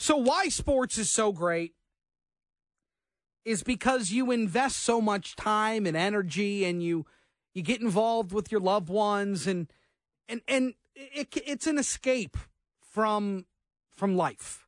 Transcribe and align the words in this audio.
So, 0.00 0.16
why 0.16 0.48
sports 0.48 0.96
is 0.96 1.10
so 1.10 1.30
great 1.30 1.74
is 3.44 3.62
because 3.62 4.12
you 4.12 4.30
invest 4.30 4.78
so 4.78 4.98
much 4.98 5.36
time 5.36 5.84
and 5.84 5.94
energy 5.94 6.64
and 6.64 6.82
you 6.82 7.04
you 7.52 7.60
get 7.60 7.82
involved 7.82 8.32
with 8.32 8.50
your 8.50 8.62
loved 8.62 8.88
ones 8.88 9.46
and 9.46 9.70
and 10.26 10.40
and 10.48 10.72
it, 10.96 11.36
it's 11.46 11.66
an 11.66 11.76
escape 11.76 12.38
from 12.80 13.44
from 13.90 14.16
life. 14.16 14.66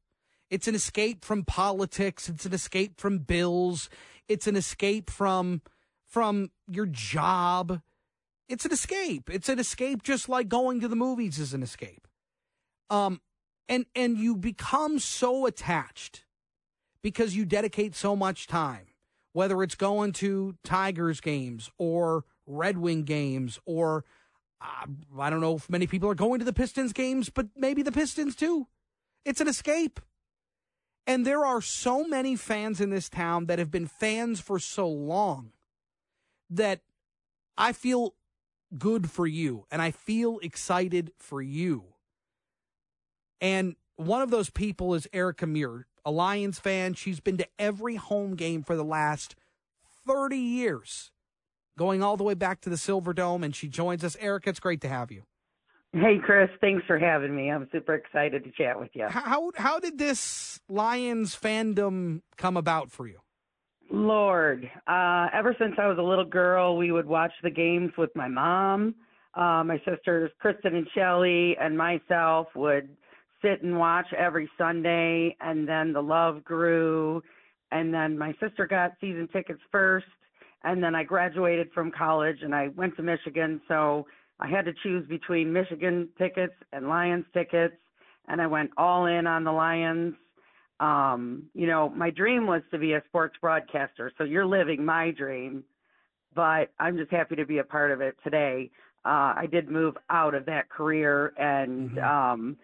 It's 0.50 0.68
an 0.68 0.74
escape 0.74 1.24
from 1.24 1.44
politics, 1.44 2.28
it's 2.28 2.44
an 2.44 2.53
escape 2.53 3.01
from 3.01 3.21
bills, 3.21 3.88
it's 4.28 4.46
an 4.46 4.54
escape 4.54 5.08
from 5.08 5.62
from 6.04 6.51
your 6.69 6.87
job. 6.87 7.80
It's 8.51 8.67
an 8.67 8.72
escape. 8.72 9.30
It's 9.30 9.49
an 9.49 9.58
escape 9.58 10.03
just 10.03 10.28
like 10.28 10.51
going 10.51 10.80
to 10.80 10.88
the 10.88 10.96
movies 10.96 11.38
is 11.38 11.54
an 11.54 11.62
escape. 11.62 12.06
Um 12.90 13.22
and 13.69 13.87
and 13.94 14.19
you 14.19 14.37
become 14.37 14.99
so 14.99 15.47
attached 15.47 16.24
because 17.02 17.36
you 17.36 17.45
dedicate 17.45 17.95
so 17.95 18.14
much 18.14 18.46
time 18.46 18.86
whether 19.32 19.62
it's 19.62 19.74
going 19.74 20.12
to 20.12 20.56
Tigers 20.62 21.20
games 21.20 21.70
or 21.78 22.24
Red 22.46 22.78
Wing 22.78 23.05
games 23.05 23.59
or 23.64 24.05
uh, 24.60 24.86
I 25.19 25.30
don't 25.30 25.41
know 25.41 25.56
if 25.56 25.69
many 25.69 25.86
people 25.86 26.09
are 26.09 26.14
going 26.14 26.38
to 26.38 26.45
the 26.45 26.52
Pistons 26.52 26.92
games, 26.92 27.30
but 27.30 27.48
maybe 27.56 27.83
the 27.83 27.92
Pistons 27.92 28.36
too. 28.36 28.69
It's 29.24 29.41
an 29.41 29.48
escape. 29.48 30.00
And 31.06 31.27
there 31.27 31.44
are 31.44 31.60
so 31.60 32.05
many 32.05 32.36
fans 32.36 32.80
in 32.80 32.91
this 32.91 33.08
town 33.08 33.47
that 33.47 33.58
have 33.58 33.70
been 33.70 33.88
fans 33.88 34.41
for 34.41 34.58
so 34.58 34.86
long 34.88 35.52
that 36.48 36.80
I 37.58 37.72
feel 37.72 38.14
good 38.78 39.10
for 39.10 39.27
you 39.27 39.66
and 39.70 39.83
I 39.83 39.91
feel 39.91 40.38
excited 40.42 41.12
for 41.19 41.42
you. 41.42 41.91
And 43.42 43.74
one 43.96 44.23
of 44.23 44.30
those 44.30 44.48
people 44.48 44.95
is 44.95 45.09
Erika 45.12 45.46
Muir, 45.46 45.88
a 46.05 46.12
Lions 46.12 46.60
fan. 46.60 46.95
She's 46.95 47.19
been 47.19 47.37
to 47.38 47.48
every 47.59 47.96
home 47.96 48.37
game 48.37 48.62
for 48.62 48.77
the 48.77 48.84
last 48.84 49.34
30 50.06 50.36
years, 50.36 51.11
going 51.77 52.05
all 52.05 52.16
the 52.16 52.22
way 52.22 52.34
back 52.34 52.61
to 52.62 52.70
the 52.70 52.77
Silverdome, 52.77 53.44
and 53.44 53.55
she 53.55 53.66
joins 53.66 54.05
us. 54.05 54.16
Erika, 54.20 54.50
it's 54.50 54.61
great 54.61 54.81
to 54.83 54.89
have 54.89 55.11
you. 55.11 55.25
Hey, 55.92 56.19
Chris, 56.25 56.48
thanks 56.61 56.86
for 56.86 56.98
having 56.98 57.34
me. 57.36 57.50
I'm 57.50 57.69
super 57.70 57.94
excited 57.94 58.44
to 58.44 58.50
chat 58.53 58.81
with 58.81 58.91
you. 58.94 59.08
How, 59.08 59.50
how 59.56 59.78
did 59.78 59.98
this 59.98 60.61
Lions 60.69 61.36
fandom 61.36 62.22
come 62.38 62.56
about 62.56 62.91
for 62.91 63.09
you? 63.09 63.19
Lord, 63.91 64.70
uh, 64.86 65.27
ever 65.34 65.55
since 65.59 65.75
I 65.78 65.88
was 65.88 65.98
a 65.98 66.03
little 66.03 66.25
girl, 66.25 66.78
we 66.78 66.92
would 66.92 67.06
watch 67.06 67.33
the 67.42 67.50
games 67.50 67.91
with 67.98 68.11
my 68.14 68.28
mom. 68.28 68.94
Uh, 69.34 69.64
my 69.64 69.83
sisters, 69.86 70.31
Kristen 70.38 70.77
and 70.77 70.86
Shelly, 70.94 71.56
and 71.61 71.77
myself 71.77 72.47
would 72.55 72.88
sit 73.42 73.62
and 73.62 73.78
watch 73.78 74.06
every 74.16 74.48
Sunday, 74.56 75.36
and 75.40 75.68
then 75.68 75.92
the 75.92 76.02
love 76.02 76.44
grew. 76.44 77.22
And 77.70 77.92
then 77.92 78.18
my 78.18 78.34
sister 78.40 78.66
got 78.66 78.92
season 79.00 79.28
tickets 79.32 79.60
first, 79.70 80.06
and 80.64 80.82
then 80.82 80.94
I 80.94 81.04
graduated 81.04 81.70
from 81.72 81.90
college 81.90 82.38
and 82.42 82.54
I 82.54 82.68
went 82.68 82.96
to 82.96 83.02
Michigan. 83.02 83.60
So 83.66 84.06
I 84.38 84.48
had 84.48 84.64
to 84.66 84.72
choose 84.82 85.06
between 85.08 85.52
Michigan 85.52 86.08
tickets 86.18 86.54
and 86.72 86.88
Lions 86.88 87.24
tickets, 87.32 87.76
and 88.28 88.40
I 88.40 88.46
went 88.46 88.70
all 88.76 89.06
in 89.06 89.26
on 89.26 89.44
the 89.44 89.52
Lions. 89.52 90.14
Um, 90.80 91.44
you 91.54 91.66
know, 91.66 91.88
my 91.90 92.10
dream 92.10 92.46
was 92.46 92.62
to 92.72 92.78
be 92.78 92.92
a 92.92 93.02
sports 93.08 93.36
broadcaster, 93.40 94.12
so 94.18 94.24
you're 94.24 94.46
living 94.46 94.84
my 94.84 95.12
dream, 95.12 95.64
but 96.34 96.72
I'm 96.80 96.96
just 96.96 97.10
happy 97.10 97.36
to 97.36 97.46
be 97.46 97.58
a 97.58 97.64
part 97.64 97.90
of 97.92 98.00
it 98.00 98.16
today. 98.24 98.70
Uh, 99.04 99.34
I 99.36 99.46
did 99.50 99.68
move 99.70 99.96
out 100.10 100.34
of 100.34 100.44
that 100.46 100.68
career 100.70 101.32
and 101.36 101.90
mm-hmm. 101.90 101.98
um, 101.98 102.56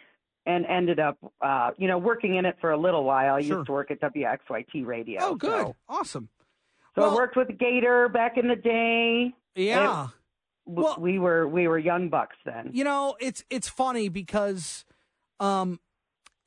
and 0.48 0.64
ended 0.66 0.98
up, 0.98 1.18
uh, 1.42 1.70
you 1.76 1.86
know, 1.86 1.98
working 1.98 2.36
in 2.36 2.46
it 2.46 2.56
for 2.60 2.70
a 2.70 2.76
little 2.76 3.04
while. 3.04 3.34
I 3.34 3.42
sure. 3.42 3.58
used 3.58 3.66
to 3.66 3.72
work 3.72 3.90
at 3.90 4.00
WXYT 4.00 4.84
Radio. 4.86 5.20
Oh, 5.22 5.34
good, 5.34 5.66
so. 5.66 5.76
awesome. 5.88 6.30
So 6.94 7.02
well, 7.02 7.10
I 7.10 7.14
worked 7.14 7.36
with 7.36 7.56
Gator 7.58 8.08
back 8.08 8.38
in 8.38 8.48
the 8.48 8.56
day. 8.56 9.34
Yeah. 9.54 10.04
It, 10.06 10.10
well, 10.64 10.96
we 10.98 11.18
were 11.18 11.46
we 11.46 11.68
were 11.68 11.78
young 11.78 12.08
bucks 12.08 12.36
then. 12.44 12.70
You 12.72 12.84
know, 12.84 13.14
it's 13.20 13.44
it's 13.50 13.68
funny 13.68 14.08
because 14.08 14.84
um 15.38 15.80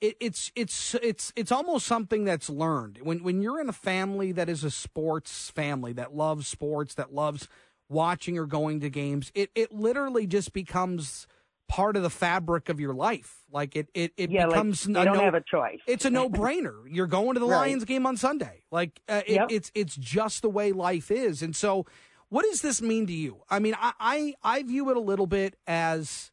it, 0.01 0.17
it's 0.19 0.51
it's 0.55 0.95
it's 0.95 1.31
it's 1.35 1.51
almost 1.51 1.85
something 1.85 2.23
that's 2.23 2.49
learned. 2.49 2.99
When 3.03 3.23
when 3.23 3.41
you're 3.41 3.61
in 3.61 3.69
a 3.69 3.73
family 3.73 4.31
that 4.33 4.49
is 4.49 4.63
a 4.63 4.71
sports 4.71 5.49
family 5.49 5.93
that 5.93 6.15
loves 6.15 6.47
sports, 6.47 6.95
that 6.95 7.13
loves 7.13 7.47
watching 7.89 8.37
or 8.37 8.45
going 8.45 8.79
to 8.81 8.89
games, 8.89 9.31
it 9.33 9.51
it 9.55 9.71
literally 9.71 10.27
just 10.27 10.53
becomes 10.53 11.27
part 11.71 11.95
of 11.95 12.03
the 12.03 12.09
fabric 12.09 12.67
of 12.67 12.81
your 12.81 12.93
life. 12.93 13.37
Like 13.49 13.77
it, 13.77 13.87
it, 13.93 14.11
it 14.17 14.29
yeah, 14.29 14.45
becomes. 14.45 14.87
Like 14.87 14.99
you 14.99 15.05
don't 15.05 15.17
no, 15.17 15.23
have 15.23 15.35
a 15.35 15.43
choice. 15.49 15.79
It's 15.87 16.03
a 16.03 16.09
no 16.19 16.29
brainer. 16.29 16.81
You're 16.85 17.07
going 17.07 17.35
to 17.35 17.39
the 17.39 17.47
right. 17.47 17.67
Lions 17.67 17.85
game 17.85 18.05
on 18.05 18.17
Sunday. 18.17 18.63
Like 18.71 18.99
uh, 19.07 19.21
it, 19.25 19.33
yep. 19.33 19.47
it's 19.49 19.71
it's 19.73 19.95
just 19.95 20.41
the 20.41 20.49
way 20.49 20.73
life 20.73 21.09
is. 21.09 21.41
And 21.41 21.55
so, 21.55 21.85
what 22.27 22.43
does 22.43 22.61
this 22.61 22.81
mean 22.81 23.07
to 23.07 23.13
you? 23.13 23.43
I 23.49 23.59
mean, 23.59 23.75
I 23.79 23.93
I, 23.99 24.33
I 24.43 24.63
view 24.63 24.89
it 24.89 24.97
a 24.97 25.01
little 25.01 25.27
bit 25.27 25.55
as 25.65 26.30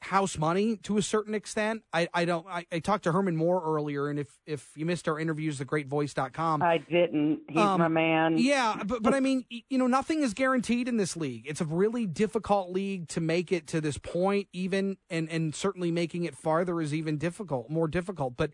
house 0.00 0.38
money 0.38 0.76
to 0.76 0.96
a 0.96 1.02
certain 1.02 1.34
extent. 1.34 1.82
I, 1.92 2.08
I 2.14 2.24
don't 2.24 2.46
I, 2.46 2.66
I, 2.70 2.78
talked 2.78 3.04
to 3.04 3.12
Herman 3.12 3.36
Moore 3.36 3.62
earlier 3.64 4.08
and 4.08 4.18
if 4.18 4.28
if 4.46 4.70
you 4.76 4.86
missed 4.86 5.08
our 5.08 5.18
interviews 5.18 5.58
thegreatvoice.com. 5.58 6.62
I 6.62 6.78
didn't. 6.78 7.40
He's 7.48 7.58
um, 7.58 7.80
my 7.80 7.88
man. 7.88 8.38
Yeah, 8.38 8.82
but 8.86 9.02
but 9.02 9.14
I 9.14 9.20
mean, 9.20 9.44
you 9.48 9.78
know, 9.78 9.88
nothing 9.88 10.22
is 10.22 10.34
guaranteed 10.34 10.88
in 10.88 10.96
this 10.96 11.16
league. 11.16 11.44
It's 11.46 11.60
a 11.60 11.64
really 11.64 12.06
difficult 12.06 12.70
league 12.70 13.08
to 13.08 13.20
make 13.20 13.50
it 13.50 13.66
to 13.68 13.80
this 13.80 13.98
point 13.98 14.48
even 14.52 14.98
and 15.10 15.28
and 15.30 15.54
certainly 15.54 15.90
making 15.90 16.24
it 16.24 16.36
farther 16.36 16.80
is 16.80 16.94
even 16.94 17.18
difficult, 17.18 17.68
more 17.68 17.88
difficult, 17.88 18.36
but 18.36 18.52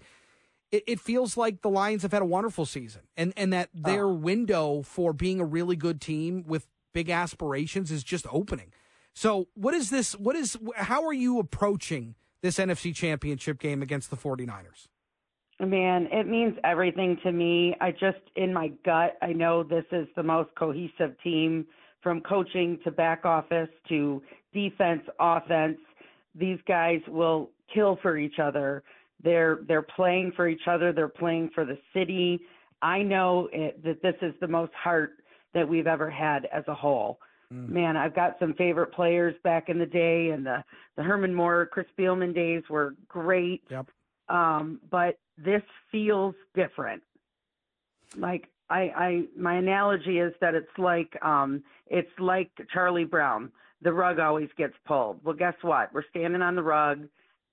it, 0.73 0.83
it 0.87 1.01
feels 1.01 1.37
like 1.37 1.61
the 1.63 1.71
Lions 1.71 2.03
have 2.03 2.13
had 2.13 2.23
a 2.23 2.27
wonderful 2.27 2.65
season 2.65 3.03
and 3.17 3.35
and 3.37 3.53
that 3.53 3.69
their 3.75 4.07
oh. 4.07 4.15
window 4.15 4.83
for 4.83 5.13
being 5.13 5.41
a 5.41 5.45
really 5.45 5.77
good 5.77 6.01
team 6.01 6.45
with 6.47 6.67
big 6.95 7.11
aspirations 7.11 7.91
is 7.91 8.03
just 8.03 8.27
opening. 8.33 8.73
So, 9.15 9.47
what 9.55 9.75
is 9.75 9.91
this? 9.91 10.15
What 10.15 10.37
is, 10.37 10.59
how 10.77 11.07
are 11.07 11.13
you 11.13 11.39
approaching 11.39 12.17
this 12.43 12.59
NFC 12.59 12.95
championship 12.95 13.59
game 13.59 13.81
against 13.81 14.11
the 14.11 14.17
49ers? 14.17 14.89
Man, 15.61 16.09
it 16.11 16.27
means 16.27 16.55
everything 16.65 17.17
to 17.23 17.31
me. 17.31 17.77
I 17.81 17.93
just, 17.93 18.19
in 18.35 18.53
my 18.53 18.73
gut, 18.85 19.17
I 19.23 19.33
know 19.33 19.63
this 19.63 19.85
is 19.93 20.09
the 20.17 20.23
most 20.25 20.51
cohesive 20.57 21.15
team 21.23 21.65
from 22.03 22.21
coaching 22.21 22.79
to 22.85 22.91
back 22.91 23.25
office 23.25 23.69
to 23.89 24.21
defense, 24.53 25.03
offense. 25.21 25.79
These 26.35 26.59
guys 26.67 27.01
will 27.07 27.51
kill 27.73 27.99
for 28.03 28.19
each 28.19 28.41
other. 28.43 28.83
They're 29.23 29.61
they're 29.69 29.87
playing 29.97 30.33
for 30.35 30.49
each 30.49 30.67
other. 30.69 30.93
They're 30.93 31.09
playing 31.09 31.51
for 31.55 31.65
the 31.65 31.79
city. 31.95 32.41
I 32.83 33.03
know 33.03 33.49
it, 33.53 33.83
that 33.85 34.03
this 34.03 34.17
is 34.21 34.35
the 34.41 34.49
most 34.49 34.73
heart 34.75 35.13
that 35.55 35.67
we've 35.67 35.87
ever 35.87 36.11
had 36.11 36.47
as 36.53 36.65
a 36.67 36.75
whole. 36.75 37.21
Mm. 37.53 37.69
Man, 37.69 37.97
I've 37.97 38.15
got 38.15 38.37
some 38.39 38.55
favorite 38.55 38.93
players 38.93 39.35
back 39.43 39.69
in 39.69 39.79
the 39.79 39.87
day, 39.87 40.31
and 40.31 40.45
the 40.45 40.65
the 40.97 41.03
Herman 41.03 41.35
Moore, 41.35 41.67
Chris 41.67 41.87
Spielman 41.99 42.35
days 42.35 42.63
were 42.69 42.95
great. 43.09 43.63
Yep. 43.71 43.87
Um, 44.29 44.81
but 44.91 45.19
this 45.37 45.63
feels 45.91 46.35
different. 46.55 47.03
Like 48.17 48.49
I, 48.71 48.81
I, 48.97 49.23
my 49.37 49.55
analogy 49.57 50.19
is 50.19 50.33
that 50.41 50.55
it's 50.55 50.79
like 50.79 51.17
um, 51.23 51.63
it's 51.87 52.11
like 52.19 52.51
Charlie 52.73 53.05
Brown. 53.05 53.53
The 53.83 53.93
rug 53.93 54.19
always 54.19 54.49
gets 54.57 54.75
pulled. 54.87 55.23
Well, 55.23 55.35
guess 55.35 55.55
what? 55.63 55.93
We're 55.93 56.09
standing 56.11 56.43
on 56.43 56.55
the 56.55 56.63
rug. 56.63 57.07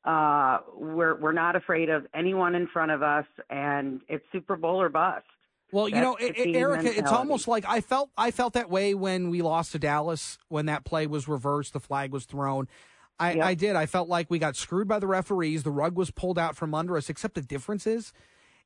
Uh, 0.05 0.59
we're 0.75 1.15
we're 1.19 1.33
not 1.33 1.55
afraid 1.55 1.89
of 1.89 2.07
anyone 2.13 2.55
in 2.55 2.67
front 2.67 2.91
of 2.91 3.03
us, 3.03 3.25
and 3.49 4.01
it's 4.07 4.23
Super 4.31 4.55
Bowl 4.55 4.81
or 4.81 4.89
bust. 4.89 5.25
Well, 5.71 5.87
you 5.87 5.95
know, 5.95 6.15
Erika, 6.15 6.43
mentality. 6.43 6.89
it's 6.89 7.11
almost 7.11 7.47
like 7.47 7.65
I 7.67 7.81
felt 7.81 8.09
I 8.17 8.31
felt 8.31 8.53
that 8.53 8.69
way 8.69 8.93
when 8.93 9.29
we 9.29 9.41
lost 9.41 9.71
to 9.71 9.79
Dallas 9.79 10.37
when 10.49 10.65
that 10.65 10.83
play 10.83 11.07
was 11.07 11.27
reversed, 11.27 11.73
the 11.73 11.79
flag 11.79 12.11
was 12.11 12.25
thrown. 12.25 12.67
I, 13.19 13.33
yep. 13.33 13.45
I 13.45 13.53
did. 13.53 13.75
I 13.75 13.85
felt 13.85 14.09
like 14.09 14.31
we 14.31 14.39
got 14.39 14.55
screwed 14.55 14.87
by 14.87 14.97
the 14.97 15.07
referees. 15.07 15.63
The 15.63 15.71
rug 15.71 15.95
was 15.95 16.09
pulled 16.09 16.39
out 16.39 16.57
from 16.57 16.73
under 16.73 16.97
us. 16.97 17.07
Except 17.09 17.35
the 17.35 17.41
difference 17.41 17.85
is, 17.85 18.13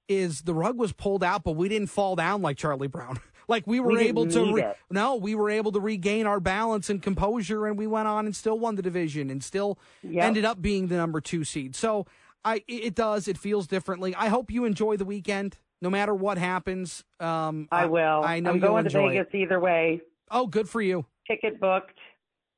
is 0.08 0.44
the 0.44 0.54
rug 0.54 0.78
was 0.78 0.94
pulled 0.94 1.24
out, 1.24 1.44
but 1.44 1.54
we 1.54 1.68
didn't 1.68 1.90
fall 1.90 2.16
down 2.16 2.42
like 2.42 2.58
Charlie 2.58 2.88
Brown. 2.88 3.20
like 3.48 3.68
we 3.68 3.80
were 3.80 3.92
we 3.92 4.08
able 4.08 4.26
to. 4.28 4.54
Re- 4.54 4.74
no, 4.90 5.16
we 5.16 5.36
were 5.36 5.50
able 5.50 5.72
to 5.74 5.80
regain 5.80 6.26
our 6.26 6.40
balance 6.40 6.90
and 6.90 7.04
composure, 7.04 7.68
and 7.68 7.78
we 7.78 7.86
went 7.86 8.08
on 8.08 8.26
and 8.26 8.36
still 8.36 8.58
won 8.58 8.76
the 8.76 8.82
division, 8.82 9.30
and 9.30 9.44
still 9.44 9.78
yep. 10.02 10.24
ended 10.24 10.46
up 10.46 10.62
being 10.62 10.88
the 10.88 10.96
number 10.96 11.20
two 11.20 11.44
seed. 11.44 11.76
So 11.76 12.08
I, 12.44 12.64
it 12.68 12.96
does. 12.96 13.28
It 13.28 13.38
feels 13.38 13.68
differently. 13.68 14.16
I 14.16 14.30
hope 14.30 14.50
you 14.50 14.66
enjoy 14.66 14.98
the 14.98 15.06
weekend 15.06 15.58
no 15.82 15.90
matter 15.90 16.14
what 16.14 16.38
happens. 16.38 17.04
Um, 17.20 17.68
I 17.72 17.86
will. 17.86 18.22
I, 18.24 18.36
I 18.36 18.40
know 18.40 18.52
I'm 18.52 18.60
going 18.60 18.86
to 18.86 18.90
Vegas 18.90 19.28
it. 19.34 19.38
either 19.38 19.60
way. 19.60 20.02
Oh, 20.32 20.48
good 20.48 20.70
for 20.70 20.82
you. 20.82 21.06
Ticket 21.28 21.60
booked. 21.60 21.98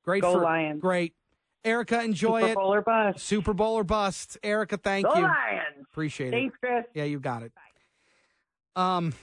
Great 0.04 0.22
Go 0.22 0.34
for, 0.34 0.42
Lions. 0.42 0.82
Great. 0.82 1.14
Erika, 1.66 2.02
enjoy 2.02 2.42
Super 2.42 2.52
it. 2.52 2.56
Bowl 2.56 2.74
or 2.74 2.82
bust. 2.82 3.20
Super 3.20 3.54
Bowl 3.54 3.76
or 3.76 3.84
bust. 3.84 4.38
Erika, 4.42 4.78
thank 4.78 5.06
Go 5.06 5.16
you. 5.16 5.24
Lions. 5.24 5.86
Appreciate 5.92 6.30
it. 6.30 6.32
Thanks, 6.32 6.56
it. 6.56 6.66
Chris. 6.66 6.86
Yeah, 6.94 7.04
you 7.04 7.20
got 7.20 7.44
it. 7.44 7.52
Bye. 7.54 7.62
Um, 8.98 9.14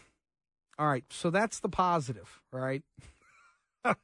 all 0.79 0.87
right. 0.87 1.05
So 1.09 1.31
that's 1.31 1.61
the 1.61 1.69
positive, 1.71 2.43
right? 2.53 2.83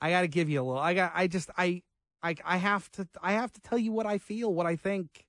I 0.00 0.10
got 0.10 0.22
to 0.22 0.28
give 0.28 0.48
you 0.48 0.60
a 0.60 0.64
little. 0.64 0.80
I 0.80 0.94
got. 0.94 1.12
I 1.14 1.26
just. 1.28 1.50
I. 1.56 1.82
I. 2.22 2.34
I 2.44 2.56
have 2.56 2.90
to. 2.92 3.06
I 3.22 3.32
have 3.32 3.52
to 3.52 3.60
tell 3.60 3.78
you 3.78 3.92
what 3.92 4.06
I 4.06 4.18
feel. 4.18 4.52
What 4.52 4.66
I 4.66 4.76
think. 4.76 5.24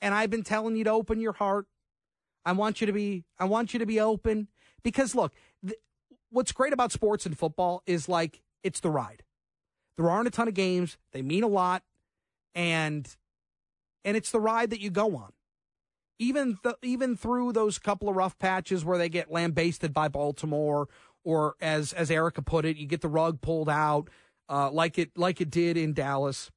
And 0.00 0.14
I've 0.14 0.30
been 0.30 0.42
telling 0.42 0.76
you 0.76 0.84
to 0.84 0.90
open 0.90 1.20
your 1.20 1.32
heart. 1.32 1.66
I 2.44 2.52
want 2.52 2.80
you 2.80 2.86
to 2.86 2.92
be 2.92 3.24
I 3.38 3.44
want 3.44 3.72
you 3.72 3.78
to 3.78 3.86
be 3.86 4.00
open 4.00 4.48
because 4.82 5.14
look, 5.14 5.34
th- 5.64 5.78
what's 6.30 6.52
great 6.52 6.72
about 6.72 6.92
sports 6.92 7.26
and 7.26 7.36
football 7.36 7.82
is 7.86 8.08
like 8.08 8.42
it's 8.62 8.80
the 8.80 8.90
ride. 8.90 9.24
There 9.96 10.08
aren't 10.08 10.28
a 10.28 10.30
ton 10.30 10.48
of 10.48 10.54
games, 10.54 10.96
they 11.12 11.22
mean 11.22 11.42
a 11.42 11.48
lot 11.48 11.82
and 12.54 13.16
and 14.04 14.16
it's 14.16 14.30
the 14.30 14.40
ride 14.40 14.70
that 14.70 14.80
you 14.80 14.90
go 14.90 15.16
on. 15.16 15.32
Even 16.18 16.58
th- 16.62 16.76
even 16.82 17.16
through 17.16 17.52
those 17.52 17.78
couple 17.78 18.08
of 18.08 18.16
rough 18.16 18.38
patches 18.38 18.84
where 18.84 18.98
they 18.98 19.08
get 19.08 19.30
lambasted 19.30 19.92
by 19.92 20.08
Baltimore 20.08 20.88
or 21.24 21.54
as 21.60 21.92
as 21.92 22.10
Erika 22.10 22.42
put 22.42 22.64
it, 22.64 22.76
you 22.76 22.86
get 22.86 23.02
the 23.02 23.08
rug 23.08 23.40
pulled 23.40 23.68
out 23.68 24.08
uh, 24.48 24.70
like 24.70 24.98
it 24.98 25.10
like 25.16 25.40
it 25.40 25.50
did 25.50 25.76
in 25.76 25.92
Dallas. 25.92 26.50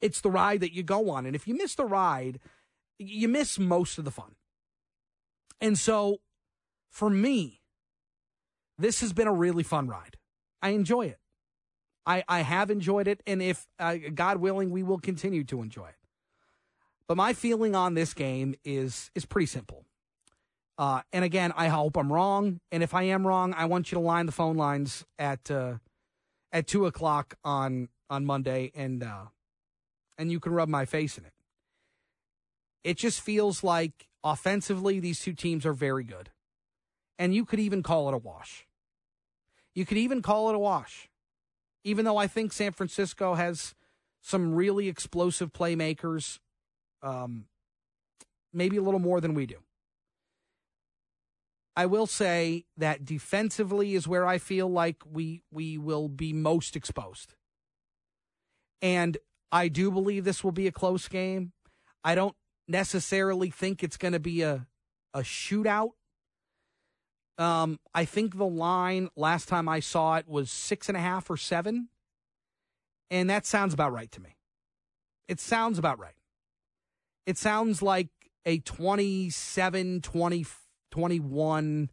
It's 0.00 0.20
the 0.20 0.30
ride 0.30 0.60
that 0.60 0.72
you 0.72 0.82
go 0.82 1.10
on, 1.10 1.26
and 1.26 1.34
if 1.34 1.48
you 1.48 1.56
miss 1.56 1.74
the 1.74 1.84
ride, 1.84 2.40
you 2.98 3.28
miss 3.28 3.58
most 3.58 3.98
of 3.98 4.04
the 4.04 4.10
fun. 4.10 4.36
And 5.60 5.78
so, 5.78 6.18
for 6.90 7.10
me, 7.10 7.60
this 8.78 9.00
has 9.00 9.12
been 9.12 9.26
a 9.26 9.32
really 9.32 9.64
fun 9.64 9.88
ride. 9.88 10.16
I 10.62 10.70
enjoy 10.70 11.06
it. 11.06 11.18
I, 12.06 12.24
I 12.28 12.40
have 12.40 12.70
enjoyed 12.70 13.06
it, 13.06 13.22
and 13.26 13.42
if 13.42 13.66
uh, 13.78 13.96
God 14.14 14.38
willing, 14.38 14.70
we 14.70 14.82
will 14.82 14.98
continue 14.98 15.44
to 15.44 15.60
enjoy 15.60 15.88
it. 15.88 15.96
But 17.06 17.16
my 17.16 17.32
feeling 17.32 17.74
on 17.74 17.94
this 17.94 18.14
game 18.14 18.54
is 18.64 19.10
is 19.14 19.26
pretty 19.26 19.46
simple. 19.46 19.84
Uh, 20.78 21.02
and 21.12 21.24
again, 21.24 21.52
I 21.56 21.68
hope 21.68 21.96
I'm 21.96 22.12
wrong. 22.12 22.60
And 22.70 22.82
if 22.82 22.94
I 22.94 23.02
am 23.04 23.26
wrong, 23.26 23.52
I 23.54 23.64
want 23.64 23.90
you 23.90 23.96
to 23.96 24.00
line 24.00 24.26
the 24.26 24.32
phone 24.32 24.56
lines 24.56 25.04
at 25.18 25.50
uh, 25.50 25.78
at 26.52 26.66
two 26.66 26.86
o'clock 26.86 27.34
on 27.44 27.88
on 28.08 28.24
Monday, 28.24 28.70
and 28.74 29.02
uh, 29.02 29.26
and 30.18 30.30
you 30.30 30.40
can 30.40 30.52
rub 30.52 30.68
my 30.68 30.84
face 30.84 31.16
in 31.16 31.24
it. 31.24 31.32
It 32.84 32.98
just 32.98 33.20
feels 33.20 33.62
like 33.62 34.08
offensively, 34.24 35.00
these 35.00 35.20
two 35.20 35.32
teams 35.32 35.64
are 35.64 35.72
very 35.72 36.04
good, 36.04 36.30
and 37.18 37.34
you 37.34 37.44
could 37.44 37.60
even 37.60 37.82
call 37.82 38.08
it 38.08 38.14
a 38.14 38.18
wash. 38.18 38.66
You 39.74 39.86
could 39.86 39.98
even 39.98 40.22
call 40.22 40.48
it 40.50 40.56
a 40.56 40.58
wash, 40.58 41.08
even 41.84 42.04
though 42.04 42.16
I 42.16 42.26
think 42.26 42.52
San 42.52 42.72
Francisco 42.72 43.34
has 43.34 43.74
some 44.20 44.54
really 44.54 44.88
explosive 44.88 45.52
playmakers, 45.52 46.40
um, 47.02 47.46
maybe 48.52 48.76
a 48.76 48.82
little 48.82 49.00
more 49.00 49.20
than 49.20 49.34
we 49.34 49.46
do. 49.46 49.56
I 51.76 51.86
will 51.86 52.08
say 52.08 52.64
that 52.76 53.04
defensively 53.04 53.94
is 53.94 54.08
where 54.08 54.26
I 54.26 54.38
feel 54.38 54.68
like 54.68 54.96
we 55.08 55.42
we 55.52 55.78
will 55.78 56.08
be 56.08 56.32
most 56.32 56.74
exposed. 56.74 57.34
And 58.82 59.16
I 59.50 59.68
do 59.68 59.90
believe 59.90 60.24
this 60.24 60.44
will 60.44 60.52
be 60.52 60.66
a 60.66 60.72
close 60.72 61.08
game. 61.08 61.52
I 62.04 62.14
don't 62.14 62.36
necessarily 62.66 63.50
think 63.50 63.82
it's 63.82 63.96
going 63.96 64.12
to 64.12 64.20
be 64.20 64.42
a 64.42 64.66
a 65.14 65.20
shootout. 65.20 65.92
Um, 67.38 67.78
I 67.94 68.04
think 68.04 68.36
the 68.36 68.46
line 68.46 69.08
last 69.16 69.48
time 69.48 69.68
I 69.68 69.80
saw 69.80 70.16
it 70.16 70.28
was 70.28 70.50
six 70.50 70.88
and 70.88 70.96
a 70.96 71.00
half 71.00 71.30
or 71.30 71.36
seven, 71.36 71.88
and 73.10 73.30
that 73.30 73.46
sounds 73.46 73.72
about 73.72 73.92
right 73.92 74.10
to 74.12 74.20
me. 74.20 74.36
It 75.28 75.40
sounds 75.40 75.78
about 75.78 75.98
right. 75.98 76.14
It 77.26 77.38
sounds 77.38 77.82
like 77.82 78.08
a 78.44 78.58
27 78.58 80.00
20 80.00 80.46
21, 80.90 81.90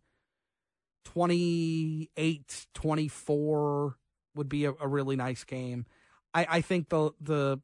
28, 1.04 2.68
24 2.74 3.98
would 4.36 4.50
be 4.50 4.66
a, 4.66 4.74
a 4.80 4.88
really 4.88 5.16
nice 5.16 5.44
game. 5.44 5.86
I, 6.36 6.48
I, 6.50 6.62
think 6.62 6.90
the 6.90 7.12
the 7.22 7.62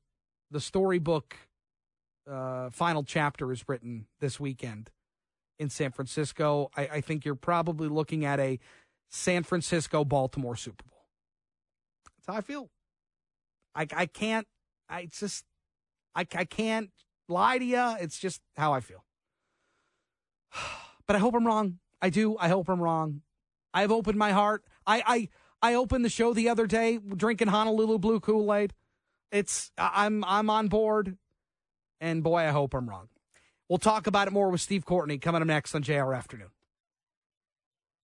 the 0.49 0.61
storybook 0.61 1.35
uh, 2.29 2.69
final 2.69 3.03
chapter 3.03 3.51
is 3.51 3.67
written 3.67 4.07
this 4.21 4.39
weekend 4.39 4.89
in 5.59 5.69
San 5.69 5.91
Francisco. 5.91 6.71
I, 6.75 6.87
I 6.87 7.01
think 7.01 7.25
you're 7.25 7.35
probably 7.35 7.89
looking 7.89 8.23
at 8.23 8.39
a 8.39 8.59
San 9.09 9.43
Francisco 9.43 10.05
Baltimore 10.05 10.55
Super 10.55 10.85
Bowl. 10.89 11.05
That's 12.17 12.33
how 12.33 12.39
I 12.39 12.41
feel. 12.41 12.69
I 13.75 13.87
I 13.93 14.05
can't. 14.05 14.47
I 14.89 15.05
just 15.05 15.43
I 16.15 16.25
I 16.33 16.45
can't 16.45 16.91
lie 17.27 17.57
to 17.57 17.65
you. 17.65 17.95
It's 17.99 18.19
just 18.19 18.39
how 18.55 18.71
I 18.71 18.79
feel. 18.79 19.03
but 21.07 21.17
I 21.17 21.19
hope 21.19 21.35
I'm 21.35 21.45
wrong. 21.45 21.79
I 22.01 22.09
do. 22.09 22.37
I 22.37 22.47
hope 22.47 22.69
I'm 22.69 22.81
wrong. 22.81 23.21
I've 23.73 23.91
opened 23.91 24.17
my 24.17 24.31
heart. 24.31 24.63
I 24.87 25.03
I 25.05 25.29
I 25.61 25.73
opened 25.75 26.03
the 26.03 26.09
show 26.09 26.33
the 26.33 26.49
other 26.49 26.67
day 26.67 26.97
drinking 26.97 27.49
Honolulu 27.49 27.99
Blue 27.99 28.19
Kool 28.19 28.53
Aid. 28.53 28.73
It's 29.31 29.71
I'm 29.77 30.23
I'm 30.25 30.49
on 30.49 30.67
board, 30.67 31.17
and 31.99 32.23
boy, 32.23 32.39
I 32.39 32.49
hope 32.49 32.73
I'm 32.73 32.89
wrong. 32.89 33.09
We'll 33.69 33.77
talk 33.77 34.07
about 34.07 34.27
it 34.27 34.31
more 34.31 34.49
with 34.49 34.59
Steve 34.59 34.85
Courtney 34.85 35.17
coming 35.17 35.41
up 35.41 35.47
next 35.47 35.73
on 35.73 35.83
JR 35.83 36.13
Afternoon. 36.13 36.49